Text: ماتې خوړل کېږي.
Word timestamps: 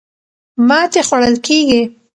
ماتې 0.67 1.01
خوړل 1.07 1.35
کېږي. 1.45 1.81